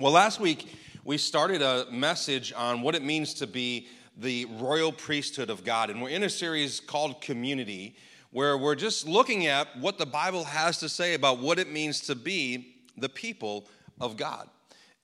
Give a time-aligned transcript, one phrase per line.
[0.00, 4.90] Well, last week we started a message on what it means to be the royal
[4.90, 5.88] priesthood of God.
[5.88, 7.94] And we're in a series called Community,
[8.32, 12.00] where we're just looking at what the Bible has to say about what it means
[12.08, 13.68] to be the people
[14.00, 14.48] of God.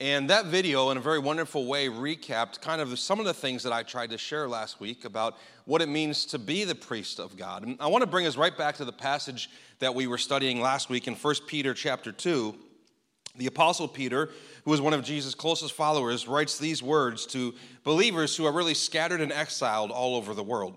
[0.01, 3.63] And that video, in a very wonderful way, recapped kind of some of the things
[3.63, 7.21] that I tried to share last week about what it means to be the priest
[7.21, 7.65] of God.
[7.65, 10.61] And I want to bring us right back to the passage that we were studying
[10.61, 12.57] last week in 1 Peter chapter 2.
[13.37, 14.31] The apostle Peter,
[14.65, 18.75] who was one of Jesus' closest followers, writes these words to believers who are really
[18.75, 20.77] scattered and exiled all over the world.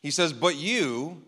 [0.00, 1.22] He says, "But you,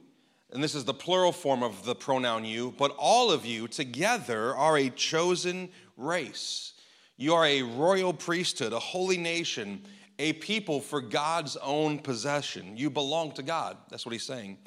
[0.50, 4.54] and this is the plural form of the pronoun you, but all of you together
[4.56, 6.72] are a chosen race."
[7.18, 9.86] You are a royal priesthood, a holy nation,
[10.18, 12.76] a people for God's own possession.
[12.76, 13.76] You belong to God.
[13.90, 14.58] That's what he's saying.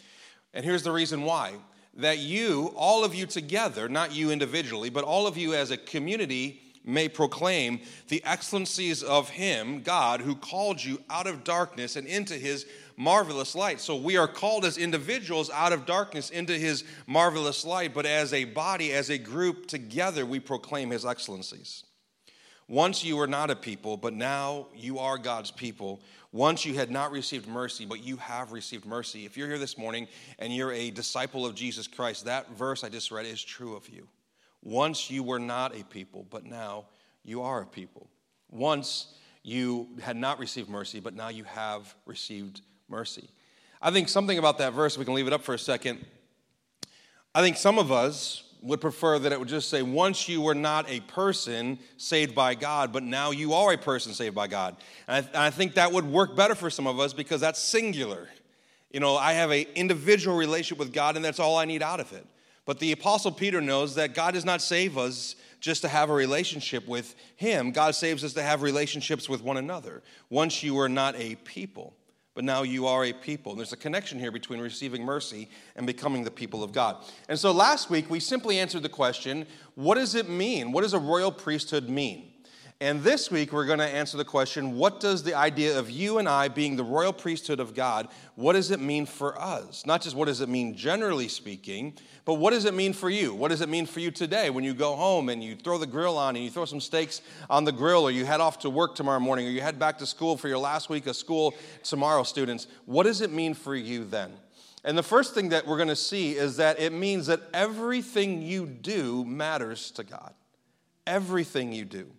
[0.54, 1.56] And here's the reason why
[1.96, 5.78] that you, all of you together, not you individually, but all of you as a
[5.78, 12.08] community, may proclaim the excellencies of Him, God, who called you out of darkness and
[12.08, 12.66] into His
[12.98, 13.80] marvelous light.
[13.80, 18.34] So we are called as individuals out of darkness into His marvelous light, but as
[18.34, 21.84] a body, as a group, together we proclaim His excellencies.
[22.68, 26.02] Once you were not a people, but now you are God's people.
[26.32, 29.26] Once you had not received mercy, but you have received mercy.
[29.26, 32.90] If you're here this morning and you're a disciple of Jesus Christ, that verse I
[32.90, 34.08] just read is true of you.
[34.62, 36.86] Once you were not a people, but now
[37.24, 38.08] you are a people.
[38.52, 43.30] Once you had not received mercy, but now you have received mercy.
[43.82, 46.06] I think something about that verse, we can leave it up for a second.
[47.34, 50.56] I think some of us would prefer that it would just say, once you were
[50.56, 54.76] not a person saved by God, but now you are a person saved by God.
[55.08, 57.60] And I, and I think that would work better for some of us because that's
[57.60, 58.28] singular.
[58.92, 62.00] You know, I have an individual relationship with God, and that's all I need out
[62.00, 62.26] of it.
[62.66, 66.14] But the Apostle Peter knows that God does not save us just to have a
[66.14, 67.72] relationship with Him.
[67.72, 70.04] God saves us to have relationships with one another.
[70.30, 71.94] Once you were not a people
[72.36, 73.52] but now you are a people.
[73.52, 77.04] And there's a connection here between receiving mercy and becoming the people of God.
[77.28, 79.46] And so last week, we simply answered the question
[79.76, 80.72] what does it mean?
[80.72, 82.29] What does a royal priesthood mean?
[82.82, 86.18] And this week, we're going to answer the question what does the idea of you
[86.18, 89.86] and I being the royal priesthood of God, what does it mean for us?
[89.86, 93.34] Not just what does it mean generally speaking, but what does it mean for you?
[93.34, 95.86] What does it mean for you today when you go home and you throw the
[95.86, 98.70] grill on and you throw some steaks on the grill, or you head off to
[98.70, 101.56] work tomorrow morning, or you head back to school for your last week of school
[101.84, 102.68] tomorrow, students?
[102.86, 104.32] What does it mean for you then?
[104.86, 108.42] And the first thing that we're going to see is that it means that everything
[108.42, 110.34] you do matters to God.
[111.06, 112.10] Everything you do.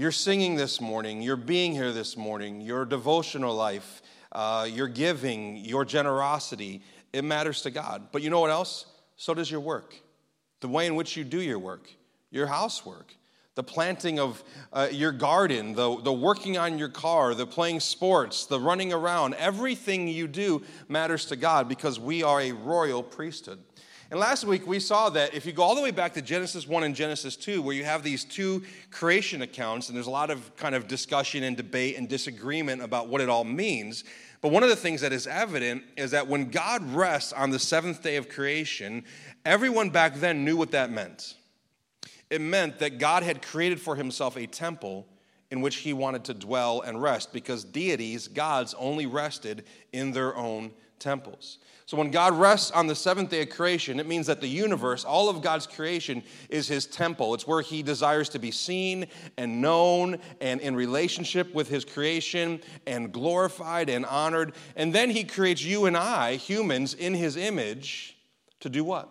[0.00, 4.00] Your singing this morning, your being here this morning, your devotional life,
[4.32, 6.80] uh, your giving, your generosity,
[7.12, 8.08] it matters to God.
[8.10, 8.86] But you know what else?
[9.16, 9.94] So does your work.
[10.60, 11.86] The way in which you do your work,
[12.30, 13.14] your housework,
[13.56, 18.46] the planting of uh, your garden, the, the working on your car, the playing sports,
[18.46, 23.58] the running around, everything you do matters to God because we are a royal priesthood.
[24.10, 26.66] And last week we saw that if you go all the way back to Genesis
[26.66, 30.30] 1 and Genesis 2, where you have these two creation accounts, and there's a lot
[30.30, 34.02] of kind of discussion and debate and disagreement about what it all means.
[34.40, 37.60] But one of the things that is evident is that when God rests on the
[37.60, 39.04] seventh day of creation,
[39.44, 41.36] everyone back then knew what that meant.
[42.30, 45.06] It meant that God had created for himself a temple
[45.52, 50.36] in which he wanted to dwell and rest because deities, gods, only rested in their
[50.36, 51.58] own temples.
[51.90, 55.04] So when God rests on the seventh day of creation, it means that the universe,
[55.04, 57.34] all of God's creation, is his temple.
[57.34, 62.60] It's where he desires to be seen and known and in relationship with his creation
[62.86, 64.52] and glorified and honored.
[64.76, 68.16] And then he creates you and I, humans, in his image
[68.60, 69.08] to do what?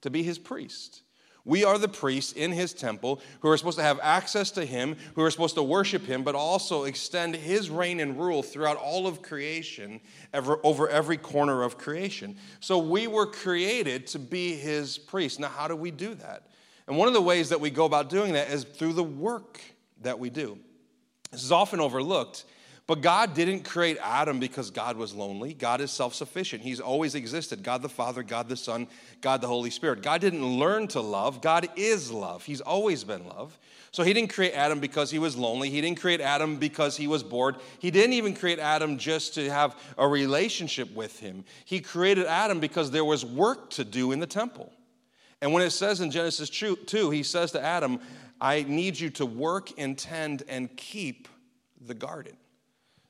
[0.00, 1.02] To be his priest.
[1.44, 4.96] We are the priests in his temple who are supposed to have access to him,
[5.14, 9.06] who are supposed to worship him, but also extend his reign and rule throughout all
[9.08, 10.00] of creation,
[10.32, 12.36] ever, over every corner of creation.
[12.60, 15.40] So we were created to be his priests.
[15.40, 16.46] Now, how do we do that?
[16.86, 19.60] And one of the ways that we go about doing that is through the work
[20.02, 20.58] that we do.
[21.32, 22.44] This is often overlooked
[22.86, 25.54] but God didn't create Adam because God was lonely.
[25.54, 26.62] God is self sufficient.
[26.62, 28.88] He's always existed God the Father, God the Son,
[29.20, 30.02] God the Holy Spirit.
[30.02, 31.40] God didn't learn to love.
[31.40, 32.44] God is love.
[32.44, 33.56] He's always been love.
[33.92, 35.70] So he didn't create Adam because he was lonely.
[35.70, 37.56] He didn't create Adam because he was bored.
[37.78, 41.44] He didn't even create Adam just to have a relationship with him.
[41.66, 44.72] He created Adam because there was work to do in the temple.
[45.42, 48.00] And when it says in Genesis 2, he says to Adam,
[48.40, 51.28] I need you to work and tend and keep
[51.80, 52.36] the garden.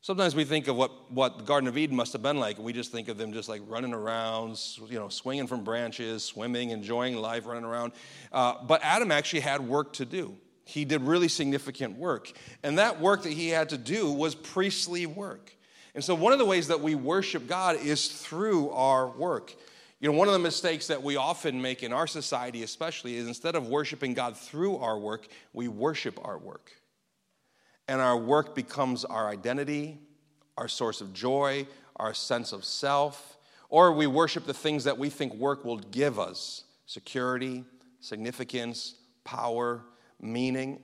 [0.04, 2.64] Sometimes we think of what, what the Garden of Eden must have been like, and
[2.64, 6.70] we just think of them just like running around, you know, swinging from branches, swimming,
[6.70, 7.92] enjoying life, running around.
[8.32, 10.36] Uh, but Adam actually had work to do.
[10.64, 12.32] He did really significant work.
[12.64, 15.54] And that work that he had to do was priestly work.
[15.94, 19.54] And so, one of the ways that we worship God is through our work.
[20.00, 23.28] You know, one of the mistakes that we often make in our society, especially, is
[23.28, 26.72] instead of worshiping God through our work, we worship our work.
[27.88, 29.98] And our work becomes our identity,
[30.56, 33.38] our source of joy, our sense of self,
[33.68, 37.64] or we worship the things that we think work will give us security,
[38.00, 39.82] significance, power,
[40.20, 40.80] meaning.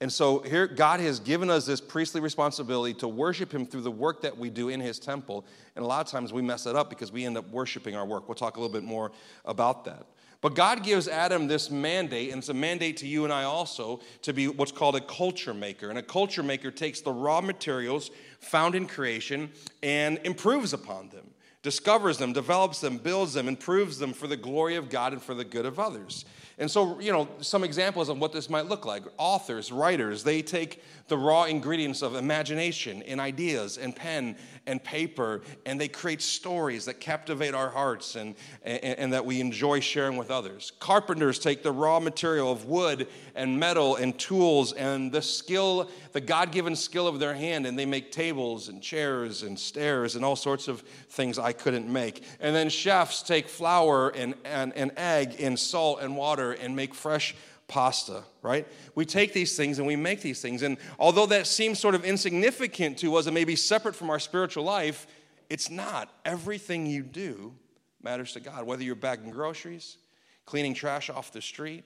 [0.00, 3.90] And so here, God has given us this priestly responsibility to worship Him through the
[3.90, 5.44] work that we do in His temple.
[5.76, 8.06] And a lot of times we mess it up because we end up worshiping our
[8.06, 8.26] work.
[8.26, 9.12] We'll talk a little bit more
[9.44, 10.06] about that.
[10.40, 14.00] But God gives Adam this mandate, and it's a mandate to you and I also,
[14.22, 15.90] to be what's called a culture maker.
[15.90, 18.10] And a culture maker takes the raw materials
[18.40, 19.50] found in creation
[19.82, 21.26] and improves upon them,
[21.62, 25.34] discovers them, develops them, builds them, improves them for the glory of God and for
[25.34, 26.24] the good of others.
[26.60, 29.02] And so, you know, some examples of what this might look like.
[29.16, 34.36] Authors, writers, they take the raw ingredients of imagination and ideas and pen
[34.66, 39.40] and paper, and they create stories that captivate our hearts and, and, and, that we
[39.40, 40.72] enjoy sharing with others.
[40.78, 46.20] Carpenters take the raw material of wood and metal and tools and the skill, the
[46.20, 50.24] God given skill of their hand, and they make tables and chairs and stairs and
[50.24, 52.22] all sorts of things I couldn't make.
[52.38, 56.94] And then chefs take flour and, and, and egg and salt and water and make
[56.94, 57.34] fresh
[57.70, 58.66] pasta, right?
[58.96, 60.62] We take these things and we make these things.
[60.62, 64.64] And although that seems sort of insignificant to us and maybe separate from our spiritual
[64.64, 65.06] life,
[65.48, 66.12] it's not.
[66.24, 67.54] Everything you do
[68.02, 68.66] matters to God.
[68.66, 69.98] Whether you're bagging groceries,
[70.46, 71.84] cleaning trash off the street,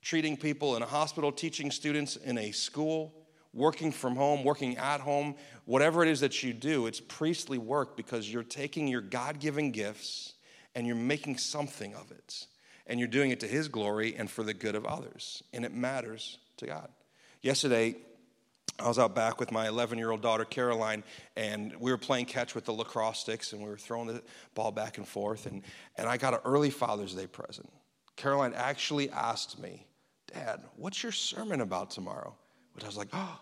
[0.00, 3.12] treating people in a hospital, teaching students in a school,
[3.52, 5.34] working from home, working at home,
[5.66, 9.72] whatever it is that you do, it's priestly work because you're taking your God given
[9.72, 10.34] gifts
[10.74, 12.46] and you're making something of it
[12.88, 15.42] and you're doing it to His glory and for the good of others.
[15.52, 16.88] And it matters to God.
[17.42, 17.96] Yesterday,
[18.80, 21.02] I was out back with my 11 year old daughter, Caroline,
[21.36, 24.22] and we were playing catch with the lacrosse sticks and we were throwing the
[24.54, 25.46] ball back and forth.
[25.46, 25.62] And,
[25.96, 27.68] and I got an early Father's Day present.
[28.16, 29.86] Caroline actually asked me,
[30.32, 32.34] Dad, what's your sermon about tomorrow?
[32.74, 33.40] Which I was like, oh,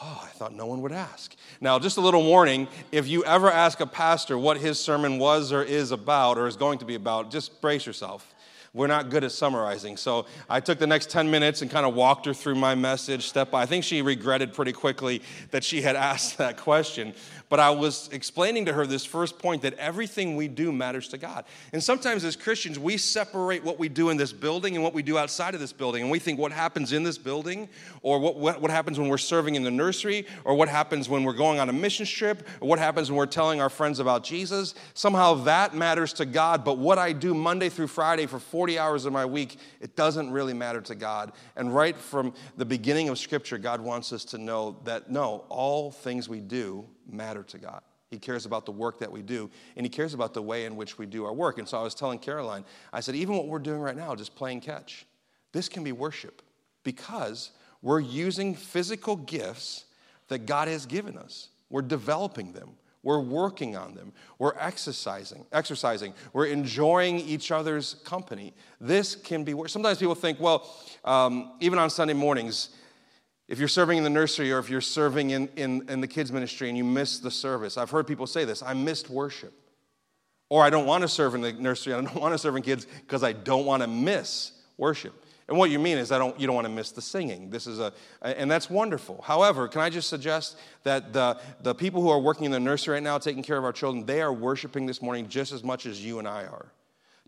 [0.00, 1.34] Oh, I thought no one would ask.
[1.60, 5.50] Now, just a little warning if you ever ask a pastor what his sermon was
[5.50, 8.32] or is about or is going to be about, just brace yourself
[8.78, 9.96] we're not good at summarizing.
[9.96, 13.28] So I took the next 10 minutes and kind of walked her through my message
[13.28, 13.62] step by.
[13.62, 15.20] I think she regretted pretty quickly
[15.50, 17.12] that she had asked that question.
[17.48, 21.18] But I was explaining to her this first point that everything we do matters to
[21.18, 21.46] God.
[21.72, 25.02] And sometimes as Christians, we separate what we do in this building and what we
[25.02, 26.02] do outside of this building.
[26.02, 27.68] And we think what happens in this building,
[28.02, 31.24] or what, what, what happens when we're serving in the nursery, or what happens when
[31.24, 34.24] we're going on a mission trip, or what happens when we're telling our friends about
[34.24, 36.64] Jesus, somehow that matters to God.
[36.64, 40.30] But what I do Monday through Friday for 40 hours of my week, it doesn't
[40.30, 41.32] really matter to God.
[41.56, 45.90] And right from the beginning of Scripture, God wants us to know that no, all
[45.90, 47.82] things we do matter to God.
[48.10, 50.76] He cares about the work that we do, and He cares about the way in
[50.76, 51.58] which we do our work.
[51.58, 54.34] And so I was telling Caroline, I said, even what we're doing right now, just
[54.34, 55.06] playing catch,
[55.52, 56.42] this can be worship
[56.84, 57.50] because
[57.82, 59.84] we're using physical gifts
[60.28, 61.48] that God has given us.
[61.70, 62.70] We're developing them.
[63.02, 64.12] We're working on them.
[64.38, 66.14] We're exercising, exercising.
[66.32, 68.54] We're enjoying each other's company.
[68.80, 69.68] This can be work.
[69.68, 70.68] Sometimes people think, well,
[71.04, 72.70] um, even on Sunday mornings,
[73.48, 76.30] if you're serving in the nursery or if you're serving in, in, in the kids'
[76.30, 79.52] ministry and you miss the service, I've heard people say this I missed worship.
[80.50, 82.62] Or I don't want to serve in the nursery, I don't want to serve in
[82.62, 85.12] kids because I don't want to miss worship.
[85.46, 87.48] And what you mean is I don't, you don't want to miss the singing.
[87.48, 89.22] This is a, and that's wonderful.
[89.22, 92.94] However, can I just suggest that the, the people who are working in the nursery
[92.94, 95.86] right now, taking care of our children, they are worshiping this morning just as much
[95.86, 96.70] as you and I are.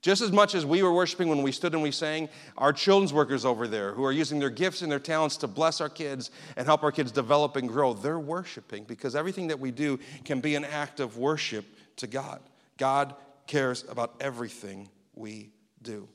[0.02, 3.12] Just as much as we were worshiping when we stood and we sang, our children's
[3.12, 6.30] workers over there who are using their gifts and their talents to bless our kids
[6.56, 10.40] and help our kids develop and grow, they're worshiping because everything that we do can
[10.40, 11.66] be an act of worship
[11.96, 12.40] to God.
[12.78, 13.14] God
[13.46, 15.50] cares about everything we
[15.82, 16.08] do.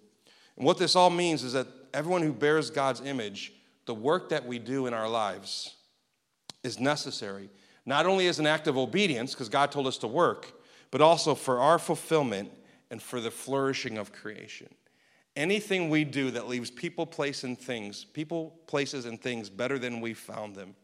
[0.57, 3.53] And what this all means is that everyone who bears God's image,
[3.85, 5.75] the work that we do in our lives
[6.63, 7.49] is necessary,
[7.85, 10.53] not only as an act of obedience, because God told us to work,
[10.89, 12.51] but also for our fulfillment
[12.95, 14.73] and for the flourishing of creation.
[15.35, 19.99] Anything we do that leaves people, place, and things, people, places, and things better than
[19.99, 20.75] we found them.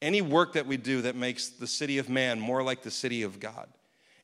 [0.00, 3.22] Any work that we do that makes the city of man more like the city
[3.24, 3.68] of God.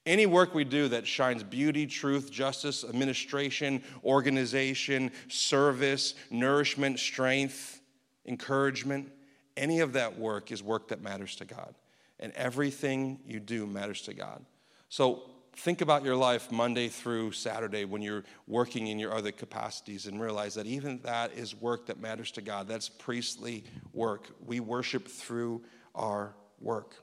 [0.06, 7.82] Any work we do that shines beauty, truth, justice, administration, organization, service, nourishment, strength,
[8.24, 9.12] encouragement,
[9.58, 11.74] any of that work is work that matters to God.
[12.18, 14.42] And everything you do matters to God.
[14.88, 15.24] So
[15.56, 20.20] think about your life Monday through Saturday when you're working in your other capacities and
[20.20, 22.68] realize that even that is work that matters to God.
[22.68, 24.28] That's priestly work.
[24.44, 25.62] We worship through
[25.94, 26.94] our work.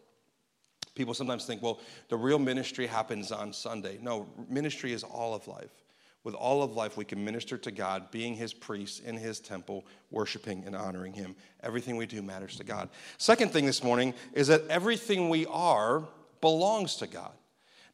[0.95, 3.99] People sometimes think, well, the real ministry happens on Sunday.
[4.01, 5.83] No, ministry is all of life.
[6.23, 9.85] With all of life, we can minister to God, being His priests in His temple,
[10.09, 11.35] worshiping and honoring Him.
[11.61, 12.89] Everything we do matters to God.
[13.17, 16.03] Second thing this morning is that everything we are
[16.41, 17.31] belongs to God.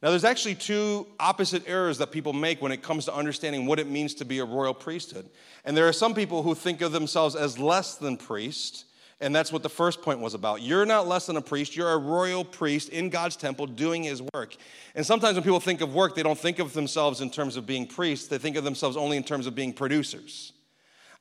[0.04, 3.78] Now, there's actually two opposite errors that people make when it comes to understanding what
[3.78, 5.24] it means to be a royal priesthood.
[5.64, 8.84] And there are some people who think of themselves as less than priests,
[9.22, 10.60] and that's what the first point was about.
[10.60, 14.20] You're not less than a priest, you're a royal priest in God's temple doing his
[14.34, 14.56] work.
[14.94, 17.64] And sometimes when people think of work, they don't think of themselves in terms of
[17.64, 20.52] being priests, they think of themselves only in terms of being producers.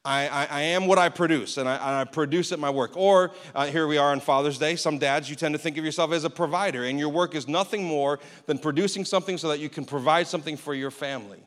[0.05, 2.97] I, I, I, am what I produce, and I, and I produce at my work.
[2.97, 4.75] Or uh, here we are on Father's Day.
[4.75, 7.47] Some dads, you tend to think of yourself as a provider, and your work is
[7.47, 11.39] nothing more than producing something so that you can provide something for your family.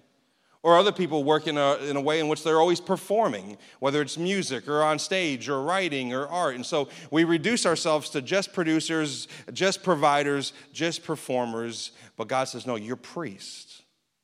[0.62, 4.00] Or other people work in a, in a way in which they're always performing, whether
[4.00, 6.54] it's music or on stage or writing or art.
[6.54, 11.92] And so we reduce ourselves to just producers, just providers, just performers.
[12.16, 13.82] But God says, no, you're priests.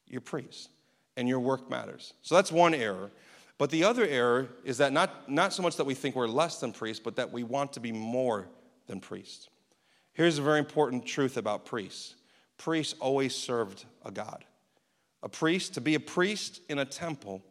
[0.09, 0.69] You're priests,
[1.17, 2.15] and your work matters.
[2.23, 3.11] So that's one error.
[3.59, 6.59] But the other error is that not, not so much that we think we're less
[6.59, 8.49] than priests, but that we want to be more
[8.87, 9.49] than priests.
[10.13, 12.15] Here's a very important truth about priests
[12.59, 14.45] priests always served a God.
[15.25, 17.43] A priest, to be a priest in a temple,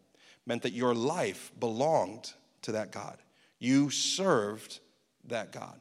[0.45, 3.17] meant that your life belonged to that God.
[3.59, 4.79] You served
[5.27, 5.79] that God.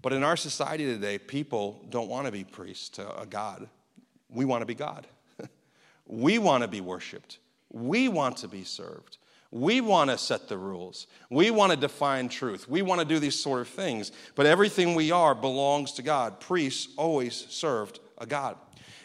[0.00, 3.68] But in our society today, people don't want to be priests to a God.
[4.28, 5.06] We want to be God.
[6.06, 7.38] we want to be worshiped.
[7.70, 9.18] We want to be served.
[9.52, 11.06] We want to set the rules.
[11.30, 12.68] We want to define truth.
[12.68, 14.10] We want to do these sort of things.
[14.34, 16.40] But everything we are belongs to God.
[16.40, 18.56] Priests always served a God.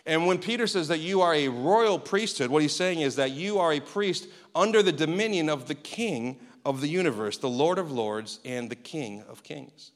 [0.05, 3.31] And when Peter says that you are a royal priesthood, what he's saying is that
[3.31, 7.77] you are a priest under the dominion of the king of the universe, the Lord
[7.77, 9.91] of lords and the king of kings.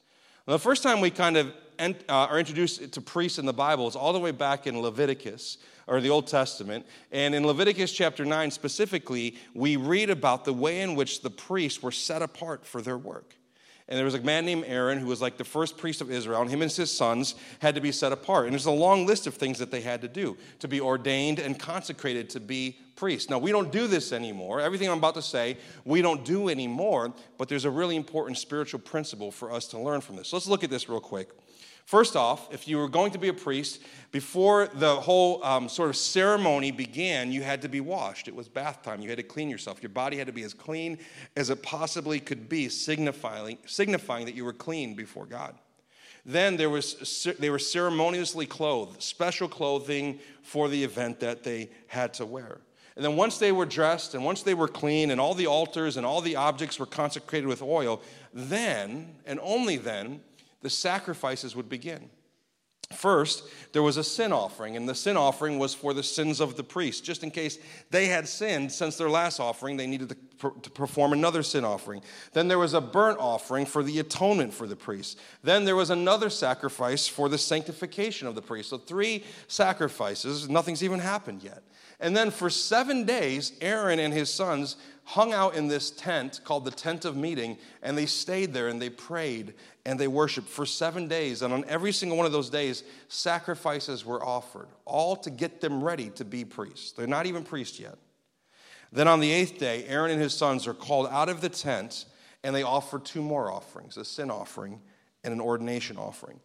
[0.47, 3.95] The first time we kind of uh, are introduced to priests in the Bible is
[3.95, 6.87] all the way back in Leviticus or the Old Testament.
[7.11, 11.83] And in Leviticus chapter 9 specifically, we read about the way in which the priests
[11.83, 13.35] were set apart for their work.
[13.87, 16.41] And there was a man named Aaron who was like the first priest of Israel,
[16.41, 18.45] and him and his sons had to be set apart.
[18.45, 21.37] And there's a long list of things that they had to do to be ordained
[21.39, 23.31] and consecrated to be priests.
[23.31, 24.61] Now, we don't do this anymore.
[24.61, 28.79] Everything I'm about to say, we don't do anymore, but there's a really important spiritual
[28.79, 30.31] principle for us to learn from this.
[30.31, 31.31] Let's look at this real quick.
[31.87, 33.81] First off, if you were going to be a priest,
[34.11, 38.27] before the whole um, sort of ceremony began, you had to be washed.
[38.27, 39.01] It was bath time.
[39.01, 39.81] You had to clean yourself.
[39.81, 40.99] Your body had to be as clean
[41.35, 45.55] as it possibly could be, signifying, signifying that you were clean before God.
[46.23, 52.13] Then there was, they were ceremoniously clothed, special clothing for the event that they had
[52.13, 52.59] to wear.
[52.95, 55.97] And then once they were dressed and once they were clean and all the altars
[55.97, 58.01] and all the objects were consecrated with oil,
[58.33, 60.21] then and only then
[60.61, 62.09] the sacrifices would begin.
[62.93, 66.57] First, there was a sin offering, and the sin offering was for the sins of
[66.57, 67.03] the priest.
[67.03, 67.57] Just in case
[67.89, 72.01] they had sinned since their last offering, they needed to, to, perform another sin offering.
[72.33, 75.19] Then there was a burnt offering for the atonement for the priest.
[75.43, 78.69] Then there was another sacrifice for the sanctification of the priest.
[78.69, 81.63] So, three sacrifices, nothing's even happened yet.
[82.01, 86.65] And then for seven days, Aaron and his sons hung out in this tent called
[86.65, 89.53] the tent of meeting, and they stayed there and they prayed
[89.85, 91.43] and they worshiped for seven days.
[91.43, 95.83] And on every single one of those days, sacrifices were offered, all to get them
[95.83, 96.91] ready to be priests.
[96.91, 97.97] They're not even priests yet.
[98.91, 102.05] Then on the eighth day, Aaron and his sons are called out of the tent,
[102.43, 104.81] and they offer two more offerings a sin offering
[105.23, 106.39] and an ordination offering.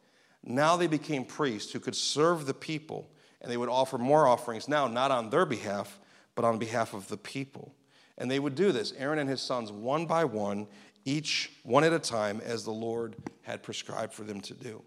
[0.44, 4.68] Now they became priests who could serve the people, and they would offer more offerings
[4.68, 5.98] now, not on their behalf,
[6.34, 7.74] but on behalf of the people.
[8.18, 10.66] And they would do this, Aaron and his sons, one by one,
[11.04, 14.82] each one at a time, as the Lord had prescribed for them to do.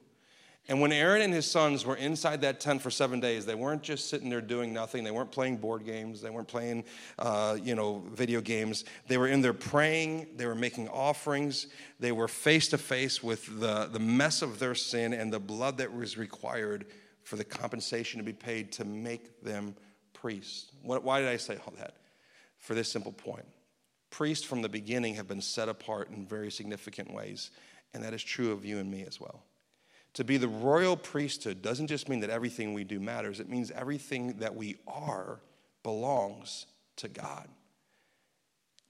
[0.70, 3.82] And when Aaron and his sons were inside that tent for seven days, they weren't
[3.82, 5.04] just sitting there doing nothing.
[5.04, 6.22] They weren't playing board games.
[6.22, 6.84] They weren't playing,
[7.18, 8.86] uh, you know, video games.
[9.08, 10.28] They were in there praying.
[10.36, 11.68] They were making offerings.
[12.00, 15.78] They were face to face with the, the mess of their sin and the blood
[15.80, 16.86] that was required
[17.30, 19.76] for the compensation to be paid to make them
[20.14, 20.72] priests.
[20.82, 21.98] Why did I say all that?
[22.58, 23.46] For this simple point
[24.10, 27.52] priests from the beginning have been set apart in very significant ways,
[27.94, 29.44] and that is true of you and me as well.
[30.16, 33.70] To be the royal priesthood doesn't just mean that everything we do matters, it means
[33.70, 35.40] everything that we are
[35.84, 37.48] belongs to God.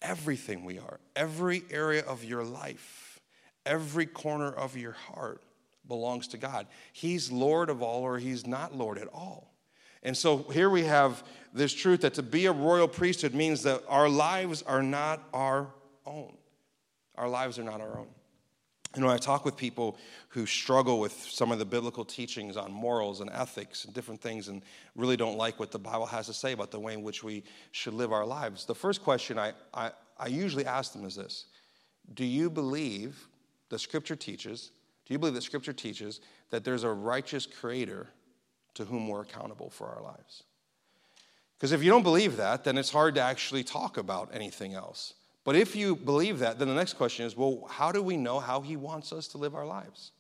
[0.02, 3.20] Everything we are, every area of your life,
[3.66, 5.44] every corner of your heart
[5.90, 6.68] belongs to God.
[6.94, 9.54] He's Lord of all, or He's not Lord at all.
[10.04, 13.84] And so here we have this truth that to be a royal priesthood means that
[13.90, 15.68] our lives are not our
[16.06, 16.38] own.
[17.16, 18.08] Our lives are not our own.
[18.96, 19.98] And when I talk with people
[20.30, 24.48] who struggle with some of the biblical teachings on morals and ethics and different things
[24.48, 24.64] and
[24.96, 27.44] really don't like what the Bible has to say about the way in which we
[27.72, 31.46] should live our lives, the first question I, I, I usually ask them is this
[32.16, 33.28] Do you believe
[33.70, 34.72] the scripture teaches,
[35.10, 38.10] do you believe that scripture teaches that there's a righteous creator
[38.76, 40.44] to whom we're accountable for our lives?
[41.58, 45.16] Because if you don't believe that, then it's hard to actually talk about anything else.
[45.44, 48.40] But if you believe that, then the next question is well, how do we know
[48.40, 50.12] how He wants us to live our lives?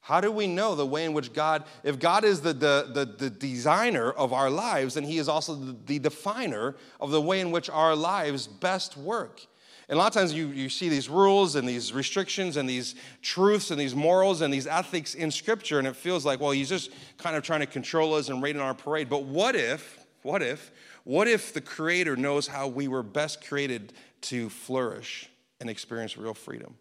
[0.00, 3.04] How do we know the way in which God, if God is the, the, the,
[3.04, 7.40] the designer of our lives, then He is also the, the definer of the way
[7.40, 9.46] in which our lives best work?
[9.88, 12.94] And a lot of times you, you see these rules and these restrictions and these
[13.20, 16.68] truths and these morals and these ethics in Scripture, and it feels like, well, He's
[16.68, 19.08] just kind of trying to control us and rain on our parade.
[19.08, 20.70] But what if, what if,
[21.04, 25.28] what if the Creator knows how we were best created to flourish
[25.60, 26.74] and experience real freedom.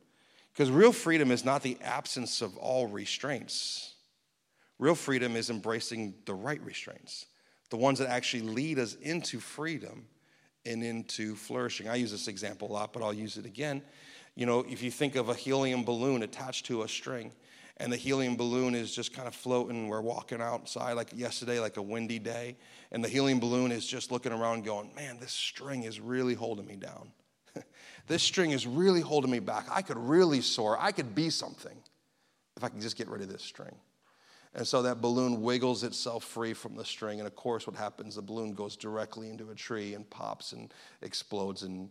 [0.54, 3.94] Because real freedom is not the absence of all restraints.
[4.80, 7.28] Real freedom is embracing the right restraints,
[7.70, 10.08] the ones that actually lead us into freedom
[10.66, 11.88] and into flourishing.
[11.88, 13.82] I use this example a lot, but I'll use it again.
[14.36, 17.32] You know, if you think of a helium balloon attached to a string,
[17.78, 19.88] and the helium balloon is just kind of floating.
[19.88, 22.56] We're walking outside like yesterday, like a windy day,
[22.92, 26.68] and the helium balloon is just looking around, going, Man, this string is really holding
[26.68, 27.12] me down.
[28.08, 29.66] this string is really holding me back.
[29.72, 30.78] I could really soar.
[30.80, 31.76] I could be something
[32.56, 33.76] if I could just get rid of this string.
[34.54, 37.20] And so that balloon wiggles itself free from the string.
[37.20, 38.16] And of course, what happens?
[38.16, 41.90] The balloon goes directly into a tree and pops and explodes and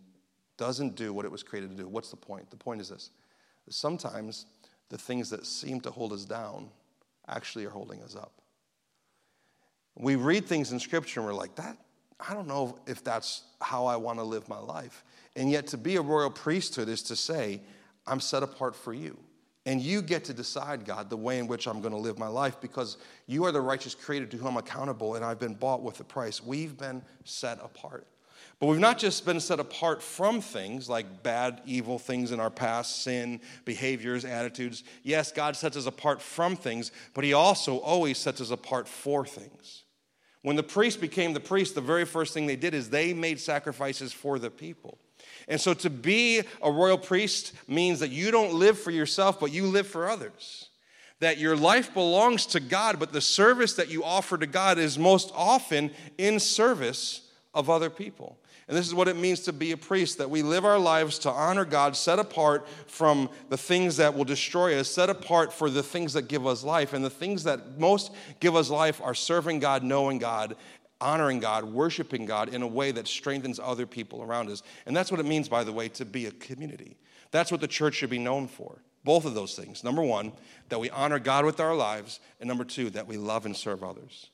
[0.57, 1.87] doesn't do what it was created to do.
[1.87, 2.51] What's the point?
[2.51, 3.09] The point is this
[3.69, 4.45] sometimes
[4.89, 6.69] the things that seem to hold us down
[7.27, 8.33] actually are holding us up.
[9.95, 11.77] We read things in Scripture and we're like, that,
[12.19, 15.03] I don't know if that's how I want to live my life.
[15.35, 17.61] And yet, to be a royal priesthood is to say,
[18.05, 19.17] I'm set apart for you.
[19.65, 22.27] And you get to decide, God, the way in which I'm going to live my
[22.27, 25.83] life because you are the righteous creator to whom I'm accountable and I've been bought
[25.83, 26.43] with a price.
[26.43, 28.07] We've been set apart.
[28.59, 32.51] But we've not just been set apart from things like bad, evil things in our
[32.51, 34.83] past, sin, behaviors, attitudes.
[35.01, 39.25] Yes, God sets us apart from things, but He also always sets us apart for
[39.25, 39.83] things.
[40.43, 43.39] When the priest became the priest, the very first thing they did is they made
[43.39, 44.99] sacrifices for the people.
[45.47, 49.51] And so to be a royal priest means that you don't live for yourself, but
[49.51, 50.69] you live for others.
[51.19, 54.97] That your life belongs to God, but the service that you offer to God is
[54.97, 58.37] most often in service of other people.
[58.67, 61.19] And this is what it means to be a priest that we live our lives
[61.19, 65.69] to honor God, set apart from the things that will destroy us, set apart for
[65.69, 66.93] the things that give us life.
[66.93, 70.55] And the things that most give us life are serving God, knowing God,
[71.01, 74.63] honoring God, worshiping God in a way that strengthens other people around us.
[74.85, 76.97] And that's what it means, by the way, to be a community.
[77.31, 78.81] That's what the church should be known for.
[79.03, 79.83] Both of those things.
[79.83, 80.31] Number one,
[80.69, 83.83] that we honor God with our lives, and number two, that we love and serve
[83.83, 84.30] others.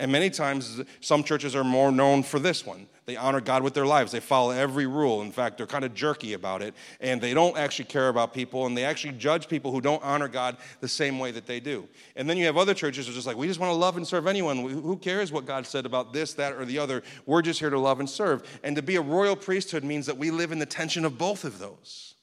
[0.00, 2.86] And many times, some churches are more known for this one.
[3.04, 4.12] They honor God with their lives.
[4.12, 5.20] They follow every rule.
[5.20, 6.74] In fact, they're kind of jerky about it.
[7.02, 8.64] And they don't actually care about people.
[8.64, 11.86] And they actually judge people who don't honor God the same way that they do.
[12.16, 13.98] And then you have other churches who are just like, we just want to love
[13.98, 14.56] and serve anyone.
[14.56, 17.02] Who cares what God said about this, that, or the other?
[17.26, 18.42] We're just here to love and serve.
[18.62, 21.44] And to be a royal priesthood means that we live in the tension of both
[21.44, 22.14] of those.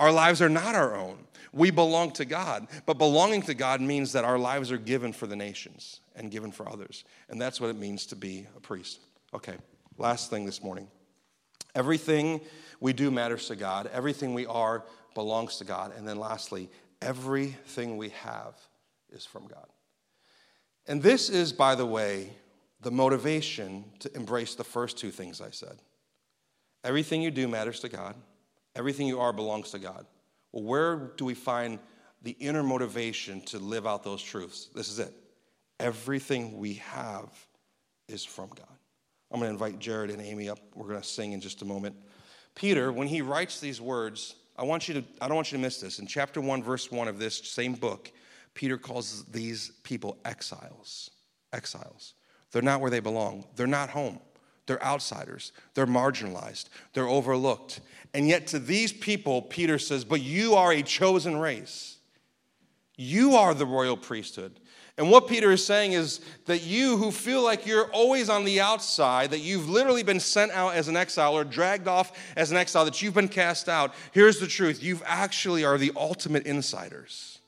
[0.00, 1.18] Our lives are not our own.
[1.52, 2.66] We belong to God.
[2.86, 6.52] But belonging to God means that our lives are given for the nations and given
[6.52, 7.04] for others.
[7.28, 9.00] And that's what it means to be a priest.
[9.34, 9.56] Okay,
[9.98, 10.88] last thing this morning.
[11.74, 12.40] Everything
[12.80, 14.84] we do matters to God, everything we are
[15.14, 15.92] belongs to God.
[15.94, 16.70] And then lastly,
[17.02, 18.54] everything we have
[19.10, 19.66] is from God.
[20.86, 22.32] And this is, by the way,
[22.80, 25.78] the motivation to embrace the first two things I said.
[26.82, 28.14] Everything you do matters to God,
[28.76, 30.06] everything you are belongs to God.
[30.52, 31.78] Well, where do we find
[32.22, 34.68] the inner motivation to live out those truths?
[34.74, 35.14] This is it.
[35.78, 37.28] Everything we have
[38.08, 38.66] is from God.
[39.30, 40.58] I'm going to invite Jared and Amy up.
[40.74, 41.94] We're going to sing in just a moment.
[42.54, 45.62] Peter, when he writes these words, I want you to I don't want you to
[45.62, 46.00] miss this.
[46.00, 48.12] In chapter 1 verse 1 of this same book,
[48.54, 51.10] Peter calls these people exiles.
[51.52, 52.14] Exiles.
[52.52, 53.46] They're not where they belong.
[53.56, 54.18] They're not home.
[54.70, 55.50] They're outsiders.
[55.74, 56.66] They're marginalized.
[56.92, 57.80] They're overlooked.
[58.14, 61.96] And yet, to these people, Peter says, But you are a chosen race.
[62.96, 64.60] You are the royal priesthood.
[64.96, 68.60] And what Peter is saying is that you who feel like you're always on the
[68.60, 72.56] outside, that you've literally been sent out as an exile or dragged off as an
[72.56, 77.39] exile, that you've been cast out, here's the truth you actually are the ultimate insiders.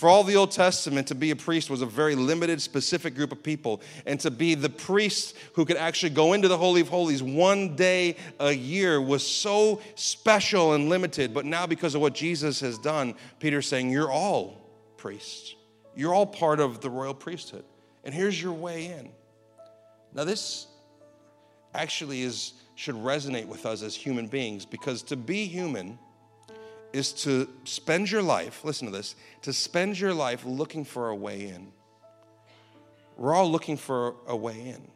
[0.00, 3.32] For all the Old Testament, to be a priest was a very limited, specific group
[3.32, 3.82] of people.
[4.06, 7.76] And to be the priest who could actually go into the Holy of Holies one
[7.76, 11.34] day a year was so special and limited.
[11.34, 15.54] But now, because of what Jesus has done, Peter's saying, You're all priests.
[15.94, 17.66] You're all part of the royal priesthood.
[18.02, 19.10] And here's your way in.
[20.14, 20.66] Now, this
[21.74, 25.98] actually is, should resonate with us as human beings because to be human,
[26.92, 31.14] is to spend your life, listen to this, to spend your life looking for a
[31.14, 31.72] way in.
[33.16, 34.88] We're all looking for a way in.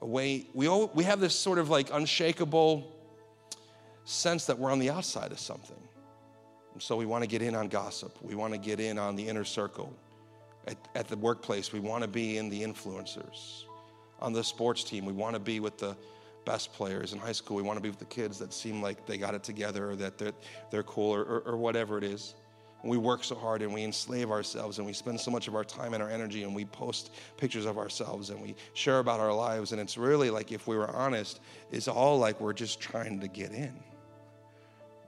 [0.00, 2.90] A way, we, all, we have this sort of like unshakable
[4.04, 5.76] sense that we're on the outside of something.
[6.72, 8.16] And so we want to get in on gossip.
[8.22, 9.92] We want to get in on the inner circle.
[10.66, 13.64] At, at the workplace, we want to be in the influencers.
[14.20, 15.96] On the sports team, we want to be with the
[16.44, 17.56] best players in high school.
[17.56, 19.96] We want to be with the kids that seem like they got it together or
[19.96, 20.32] that they're,
[20.70, 22.34] they're cool or, or, or whatever it is.
[22.82, 25.54] And we work so hard and we enslave ourselves and we spend so much of
[25.54, 29.20] our time and our energy and we post pictures of ourselves and we share about
[29.20, 29.72] our lives.
[29.72, 31.40] And it's really like, if we were honest,
[31.72, 33.72] it's all like we're just trying to get in.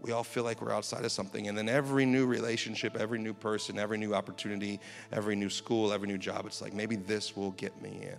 [0.01, 1.49] We all feel like we're outside of something.
[1.49, 4.81] And then every new relationship, every new person, every new opportunity,
[5.13, 8.19] every new school, every new job, it's like maybe this will get me in.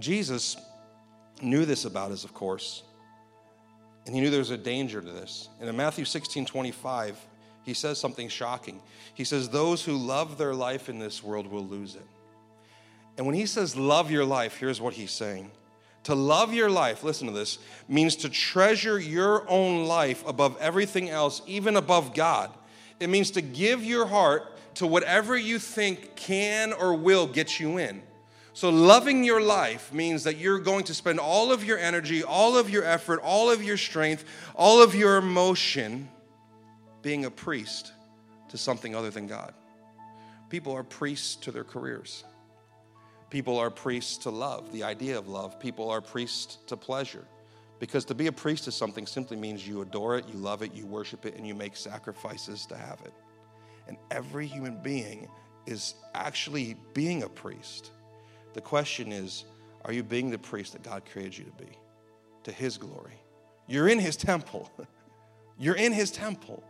[0.00, 0.56] Jesus
[1.42, 2.82] knew this about us, of course,
[4.06, 5.48] and he knew there was a danger to this.
[5.60, 7.18] And in Matthew 16 25,
[7.64, 8.80] he says something shocking.
[9.12, 12.06] He says, Those who love their life in this world will lose it.
[13.18, 15.50] And when he says love your life, here's what he's saying.
[16.04, 21.10] To love your life, listen to this, means to treasure your own life above everything
[21.10, 22.50] else, even above God.
[23.00, 27.76] It means to give your heart to whatever you think can or will get you
[27.76, 28.02] in.
[28.58, 32.58] So, loving your life means that you're going to spend all of your energy, all
[32.58, 34.24] of your effort, all of your strength,
[34.56, 36.08] all of your emotion
[37.00, 37.92] being a priest
[38.48, 39.54] to something other than God.
[40.50, 42.24] People are priests to their careers.
[43.30, 45.60] People are priests to love, the idea of love.
[45.60, 47.24] People are priests to pleasure.
[47.78, 50.74] Because to be a priest to something simply means you adore it, you love it,
[50.74, 53.14] you worship it, and you make sacrifices to have it.
[53.86, 55.28] And every human being
[55.64, 57.92] is actually being a priest.
[58.54, 59.44] The question is
[59.84, 61.70] are you being the priest that God created you to be
[62.44, 63.14] to His glory?
[63.66, 64.70] You're in His temple.
[65.58, 66.62] You're in His temple.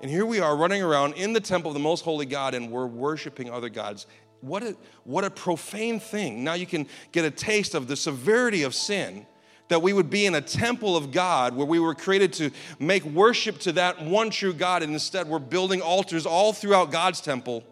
[0.00, 2.70] And here we are running around in the temple of the most holy God and
[2.70, 4.06] we're worshiping other gods.
[4.40, 6.42] What a, what a profane thing.
[6.42, 9.26] Now you can get a taste of the severity of sin
[9.68, 13.04] that we would be in a temple of God where we were created to make
[13.04, 17.62] worship to that one true God, and instead we're building altars all throughout God's temple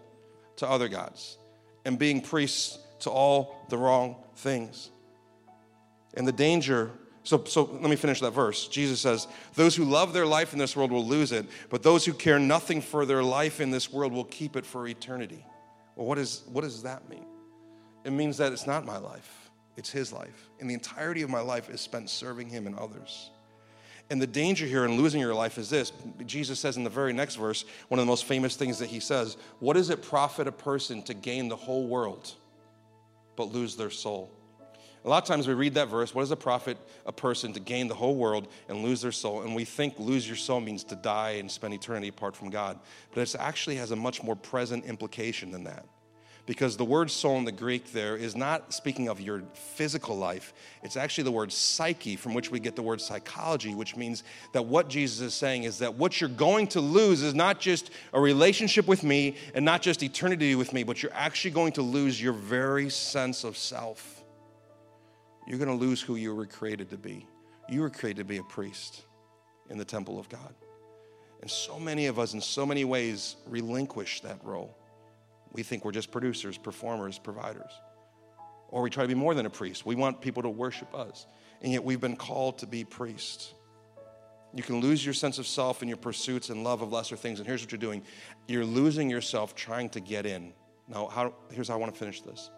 [0.57, 1.39] to other gods
[1.85, 4.91] and being priests to all the wrong things.
[6.15, 6.91] And the danger,
[7.23, 8.69] so, so let me finish that verse.
[8.69, 12.05] Jesus says, Those who love their life in this world will lose it, but those
[12.05, 15.45] who care nothing for their life in this world will keep it for eternity.
[15.95, 17.27] Well, what, is, what does that mean?
[18.05, 20.49] It means that it's not my life, it's His life.
[20.61, 23.31] And the entirety of my life is spent serving Him and others.
[24.11, 25.93] And the danger here in losing your life is this
[26.25, 29.01] Jesus says in the very next verse, one of the most famous things that He
[29.01, 32.33] says, What does it profit a person to gain the whole world?
[33.39, 34.31] But lose their soul.
[35.05, 37.61] A lot of times we read that verse, what does it profit a person to
[37.61, 39.43] gain the whole world and lose their soul?
[39.43, 42.79] And we think lose your soul means to die and spend eternity apart from God.
[43.15, 45.87] But it actually has a much more present implication than that
[46.49, 50.55] because the word soul in the Greek there is not speaking of your physical life.
[50.83, 54.65] It's actually the word psyche, from which we get the word psychology, which means that
[54.65, 58.21] what Jesus is saying is that what you're going to lose is not just a
[58.21, 62.21] relationship with me and not just eternity with me, but you're actually going to lose
[62.21, 64.25] your very sense of self.
[65.47, 67.27] You're going to lose who you were created to be.
[67.69, 69.03] You were created to be a priest
[69.69, 70.55] in the temple of God.
[71.43, 74.78] And so many of us, in so many ways, relinquish that role.
[75.53, 77.73] We think we're just producers, performers, providers.
[78.69, 79.87] Or we try to be more than a priest.
[79.87, 81.27] We want people to worship us.
[81.63, 83.55] And yet we've been called to be priests.
[84.55, 87.39] You can lose your sense of self in your pursuits and love of lesser things.
[87.39, 88.03] And here's what you're doing
[88.47, 90.53] you're losing yourself trying to get in.
[90.87, 92.51] Now, how, here's how I want to finish this.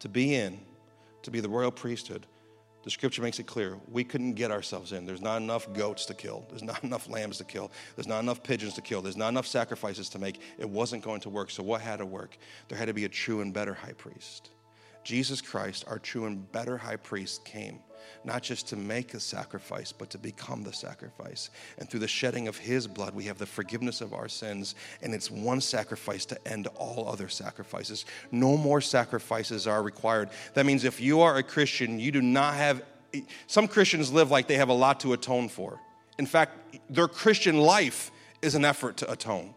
[0.00, 0.60] To be in,
[1.22, 2.26] to be the royal priesthood,
[2.84, 5.06] the scripture makes it clear we couldn't get ourselves in.
[5.06, 6.46] There's not enough goats to kill.
[6.50, 7.72] There's not enough lambs to kill.
[7.96, 9.02] There's not enough pigeons to kill.
[9.02, 10.40] There's not enough sacrifices to make.
[10.58, 11.50] It wasn't going to work.
[11.50, 12.36] So, what had to work?
[12.68, 14.50] There had to be a true and better high priest.
[15.02, 17.80] Jesus Christ, our true and better high priest, came
[18.24, 21.50] not just to make a sacrifice, but to become the sacrifice.
[21.78, 24.74] And through the shedding of his blood, we have the forgiveness of our sins.
[25.02, 28.04] And it's one sacrifice to end all other sacrifices.
[28.30, 30.30] No more sacrifices are required.
[30.54, 32.82] That means if you are a Christian, you do not have,
[33.46, 35.80] some Christians live like they have a lot to atone for.
[36.18, 38.10] In fact, their Christian life
[38.42, 39.54] is an effort to atone.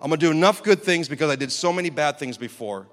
[0.00, 2.86] I'm gonna do enough good things because I did so many bad things before.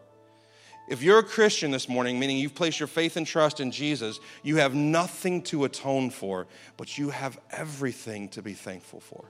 [0.90, 4.20] If you're a Christian this morning, meaning you've placed your faith and trust in Jesus,
[4.44, 9.26] you have nothing to atone for, but you have everything to be thankful for.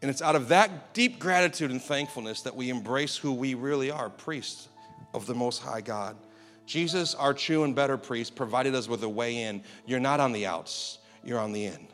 [0.00, 3.90] And it's out of that deep gratitude and thankfulness that we embrace who we really
[3.90, 4.68] are priests
[5.14, 6.16] of the Most High God.
[6.66, 9.62] Jesus, our true and better priest, provided us with a way in.
[9.86, 11.91] You're not on the outs, you're on the in.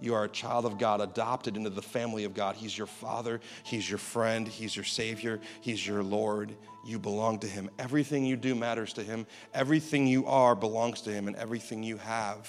[0.00, 2.56] You are a child of God, adopted into the family of God.
[2.56, 6.56] He's your father, He's your friend, He's your Savior, He's your Lord.
[6.86, 7.70] You belong to Him.
[7.78, 9.26] Everything you do matters to Him.
[9.52, 12.48] Everything you are belongs to Him, and everything you have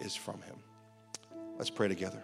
[0.00, 0.56] is from Him.
[1.56, 2.22] Let's pray together.